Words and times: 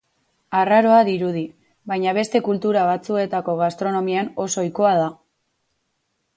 Arraroa 0.61 1.01
dirudi, 1.09 1.43
baina 1.91 2.15
beste 2.19 2.41
kultura 2.49 2.87
batzuetako 2.89 3.57
gastronomian 3.63 4.35
oso 4.47 4.65
ohikoa 4.67 4.99
da. 5.05 5.09